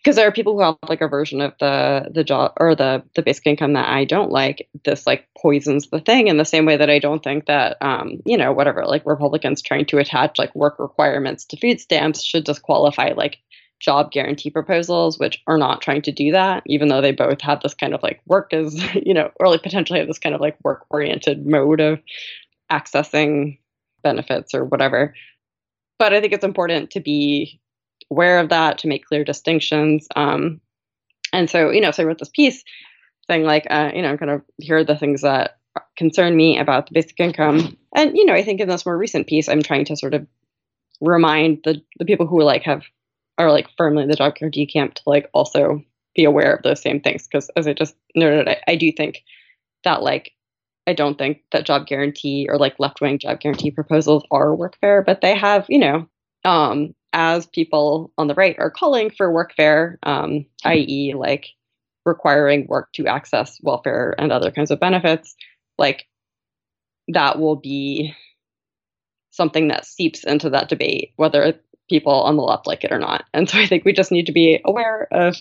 [0.04, 3.04] because there are people who have like a version of the the job or the
[3.16, 4.70] the basic income that I don't like.
[4.86, 8.22] This like poisons the thing in the same way that I don't think that um,
[8.26, 12.46] you know whatever like Republicans trying to attach like work requirements to food stamps should
[12.46, 13.40] disqualify like
[13.80, 17.62] job guarantee proposals, which are not trying to do that, even though they both have
[17.62, 20.42] this kind of like work is you know or like potentially have this kind of
[20.42, 22.00] like work oriented mode of
[22.72, 23.58] accessing
[24.04, 25.14] benefits or whatever.
[25.98, 27.60] But I think it's important to be
[28.12, 30.08] aware of that to make clear distinctions.
[30.16, 30.62] Um,
[31.34, 32.64] and so, you know, so I wrote this piece
[33.28, 35.58] saying like, uh, you know, kind of here are the things that
[35.98, 37.78] concern me about the basic income.
[37.96, 40.28] And, you know, I think in this more recent piece, I'm trying to sort of
[41.02, 42.84] remind the, the people who like have
[43.38, 45.84] are like firmly in the job guarantee camp to like also
[46.16, 47.28] be aware of those same things.
[47.32, 49.24] Cause as I just noted, I, I do think
[49.84, 50.34] that like
[50.88, 55.06] I don't think that job guarantee or like left wing job guarantee proposals are workfare,
[55.06, 56.10] but they have, you know,
[56.44, 61.48] um, as people on the right are calling for workfare, um, i.e., like
[62.06, 65.36] requiring work to access welfare and other kinds of benefits,
[65.78, 66.08] like
[67.08, 68.14] that will be
[69.32, 71.54] something that seeps into that debate, whether
[71.90, 73.26] people on the left like it or not.
[73.34, 75.36] And so I think we just need to be aware of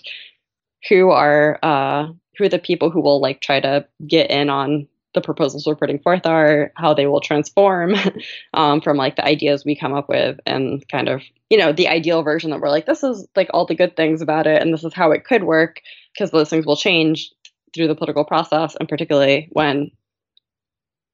[0.87, 4.87] who are uh, who are the people who will like try to get in on
[5.13, 7.95] the proposals we're putting forth are, how they will transform
[8.53, 11.87] um, from like the ideas we come up with and kind of, you know, the
[11.87, 14.73] ideal version that we're like, this is like all the good things about it and
[14.73, 15.81] this is how it could work
[16.13, 17.31] because those things will change
[17.73, 19.91] through the political process and particularly when,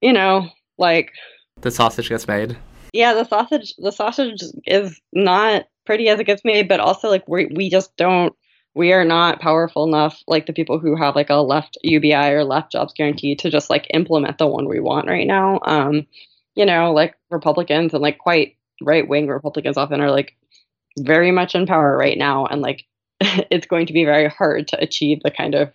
[0.02, 1.12] you know, like
[1.62, 2.58] the sausage gets made.
[2.94, 7.28] Yeah, the sausage the sausage is not pretty as it gets made, but also like
[7.28, 8.36] we we just don't
[8.74, 12.44] we are not powerful enough, like the people who have like a left UBI or
[12.44, 15.60] left jobs guarantee, to just like implement the one we want right now.
[15.64, 16.06] Um,
[16.56, 20.36] you know, like Republicans and like quite right wing Republicans often are like
[21.00, 22.84] very much in power right now, and like
[23.20, 25.72] it's going to be very hard to achieve the kind of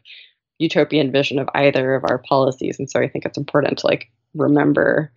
[0.59, 2.79] utopian vision of either of our policies.
[2.79, 5.13] And so I think it's important to like remember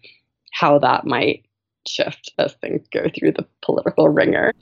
[0.53, 1.45] how that might
[1.87, 4.53] shift as things go through the political wringer.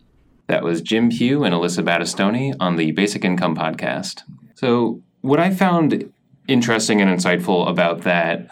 [0.47, 4.23] That was Jim Pugh and Alyssa Battistoni on the Basic Income Podcast.
[4.55, 6.11] So, what I found
[6.47, 8.49] interesting and insightful about that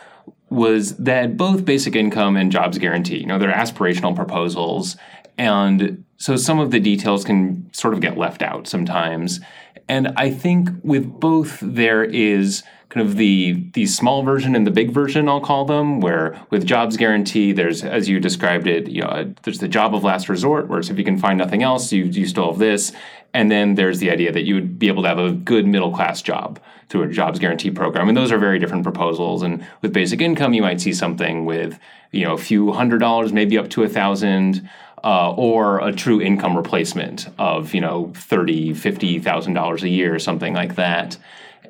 [0.49, 4.97] was that both basic income and jobs guarantee, you know, they're aspirational proposals.
[5.37, 9.39] And so some of the details can sort of get left out sometimes.
[9.87, 14.71] And I think with both, there is kind of the the small version and the
[14.71, 19.03] big version I'll call them where with jobs guarantee there's as you described it you
[19.03, 22.05] know there's the job of last resort where if you can find nothing else you
[22.05, 22.91] you still have this.
[23.31, 25.91] And then there's the idea that you would be able to have a good middle
[25.91, 28.07] class job through a jobs guarantee program.
[28.07, 29.43] And those are very different proposals.
[29.43, 31.79] And with basic income you might see something with
[32.11, 34.67] you know a few hundred dollars maybe up to a thousand
[35.03, 40.17] uh, or a true income replacement of you know thirty fifty thousand dollars a year
[40.17, 41.17] something like that.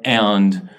[0.05, 0.69] And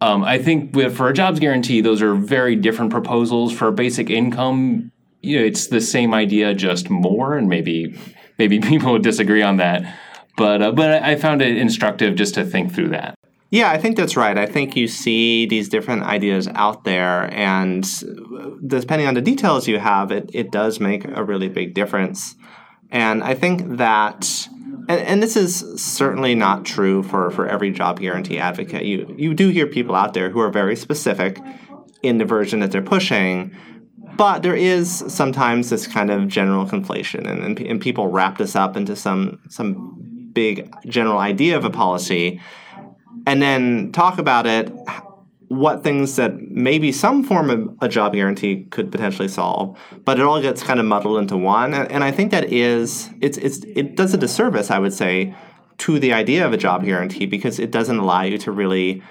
[0.00, 3.52] um, I think with, for a jobs guarantee, those are very different proposals.
[3.52, 4.92] For a basic income,
[5.22, 7.98] you know, it's the same idea, just more, and maybe
[8.38, 9.98] maybe people would disagree on that.
[10.36, 13.14] But uh, but I found it instructive just to think through that.
[13.50, 14.36] Yeah, I think that's right.
[14.36, 17.86] I think you see these different ideas out there, and
[18.66, 22.34] depending on the details you have, it, it does make a really big difference.
[22.90, 24.48] And I think that
[24.88, 28.84] and, and, this is certainly not true for, for every job guarantee advocate.
[28.84, 31.40] You you do hear people out there who are very specific
[32.02, 33.54] in the version that they're pushing,
[34.16, 38.54] but there is sometimes this kind of general conflation, and, and, and people wrap this
[38.54, 42.40] up into some some big general idea of a policy,
[43.26, 44.72] and then talk about it
[45.48, 50.22] what things that maybe some form of a job guarantee could potentially solve, but it
[50.22, 51.72] all gets kind of muddled into one.
[51.72, 55.34] And, and I think that is it's it's it does a disservice, I would say,
[55.78, 59.02] to the idea of a job guarantee because it doesn't allow you to really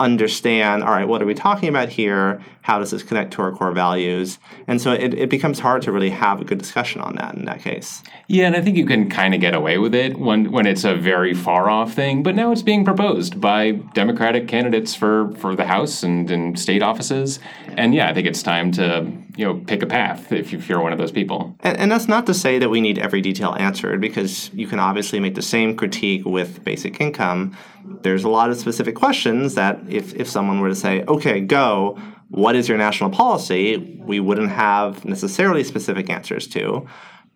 [0.00, 2.42] understand all right what are we talking about here?
[2.62, 4.38] How does this connect to our core values?
[4.66, 7.44] And so it, it becomes hard to really have a good discussion on that in
[7.44, 8.02] that case.
[8.26, 10.84] Yeah and i think you can kind of get away with it when when it's
[10.84, 15.54] a very far off thing but now it's being proposed by democratic candidates for for
[15.54, 17.38] the house and, and state offices.
[17.76, 20.92] And yeah i think it's time to you know pick a path if you're one
[20.92, 24.00] of those people and, and that's not to say that we need every detail answered
[24.00, 27.56] because you can obviously make the same critique with basic income
[28.02, 31.98] there's a lot of specific questions that if, if someone were to say, okay, go,
[32.28, 33.98] what is your national policy?
[34.00, 36.86] We wouldn't have necessarily specific answers to.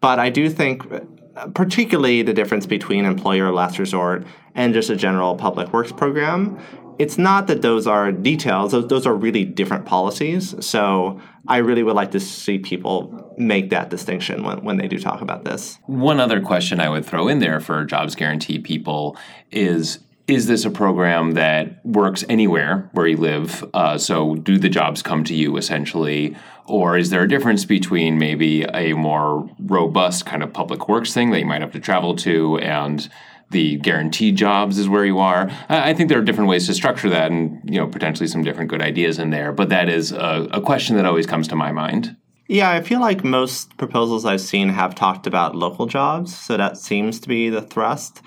[0.01, 4.97] But I do think, uh, particularly the difference between employer last resort and just a
[4.97, 6.59] general public works program,
[6.99, 10.55] it's not that those are details, those, those are really different policies.
[10.65, 14.99] So I really would like to see people make that distinction when, when they do
[14.99, 15.79] talk about this.
[15.85, 19.17] One other question I would throw in there for jobs guarantee people
[19.51, 23.63] is is this a program that works anywhere where you live?
[23.75, 26.35] Uh, so, do the jobs come to you essentially?
[26.67, 31.31] Or is there a difference between maybe a more robust kind of public works thing
[31.33, 33.07] that you might have to travel to and
[33.51, 35.51] the guaranteed jobs is where you are?
[35.69, 38.71] I think there are different ways to structure that and, you know, potentially some different
[38.71, 39.53] good ideas in there.
[39.53, 42.17] But that is a, a question that always comes to my mind.
[42.49, 46.37] Yeah, I feel like most proposals I've seen have talked about local jobs.
[46.37, 48.23] So that seems to be the thrust.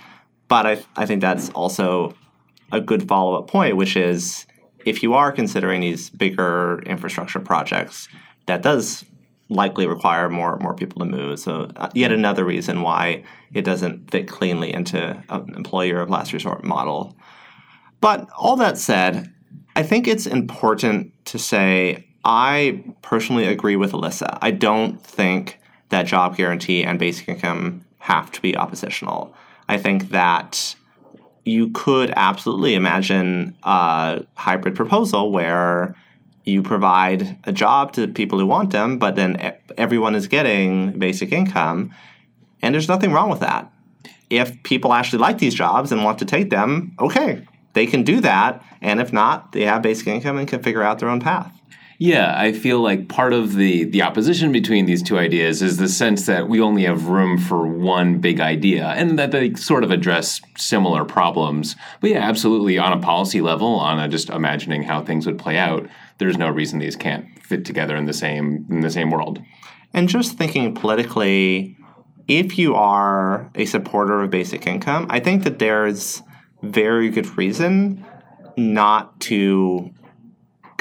[0.48, 2.16] But I, I think that's also
[2.72, 4.46] a good follow up point, which is
[4.86, 8.08] if you are considering these bigger infrastructure projects,
[8.46, 9.04] that does
[9.50, 11.40] likely require more more people to move.
[11.40, 13.24] So uh, yet another reason why
[13.54, 17.16] it doesn't fit cleanly into an employer of last resort model.
[18.02, 19.34] But all that said,
[19.76, 24.38] I think it's important to say I personally agree with Alyssa.
[24.42, 29.34] I don't think that job guarantee and basic income have to be oppositional.
[29.70, 30.76] I think that
[31.46, 35.96] you could absolutely imagine a hybrid proposal where
[36.48, 41.32] you provide a job to people who want them, but then everyone is getting basic
[41.32, 41.94] income.
[42.62, 43.72] And there's nothing wrong with that.
[44.30, 48.22] If people actually like these jobs and want to take them, okay, they can do
[48.22, 48.64] that.
[48.82, 51.57] And if not, they have basic income and can figure out their own path.
[52.00, 55.90] Yeah, I feel like part of the the opposition between these two ideas is the
[55.90, 59.90] sense that we only have room for one big idea and that they sort of
[59.90, 61.76] address similar problems.
[62.00, 65.58] But yeah, absolutely on a policy level, on a just imagining how things would play
[65.58, 65.88] out,
[66.20, 69.42] there's no reason these can't fit together in the same in the same world.
[69.92, 71.76] And just thinking politically,
[72.28, 76.22] if you are a supporter of basic income, I think that there's
[76.62, 78.06] very good reason
[78.56, 79.92] not to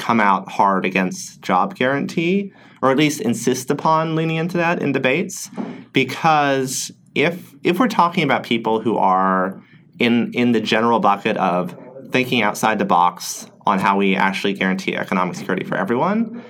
[0.07, 4.93] come out hard against job guarantee, or at least insist upon leaning into that in
[4.93, 5.49] debates,
[5.91, 9.61] because if if we're talking about people who are
[9.99, 11.77] in in the general bucket of
[12.09, 16.41] thinking outside the box on how we actually guarantee economic security for everyone,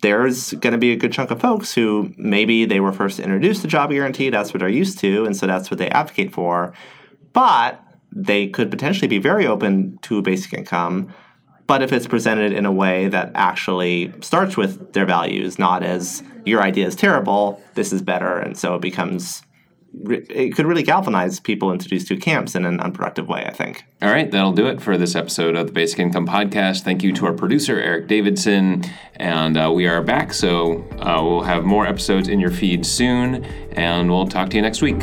[0.00, 3.60] there's going to be a good chunk of folks who maybe they were first introduced
[3.60, 6.72] to job guarantee, that's what they're used to, and so that's what they advocate for.
[7.34, 7.78] But
[8.10, 11.12] they could potentially be very open to basic income,
[11.66, 16.22] but if it's presented in a way that actually starts with their values, not as
[16.44, 19.42] your idea is terrible, this is better, and so it becomes
[20.04, 23.84] it could really galvanize people into these two camps in an unproductive way, I think.
[24.02, 26.82] All right, that'll do it for this episode of the Basic Income Podcast.
[26.82, 28.84] Thank you to our producer, Eric Davidson.
[29.14, 33.44] And uh, we are back, so uh, we'll have more episodes in your feed soon,
[33.72, 35.02] and we'll talk to you next week.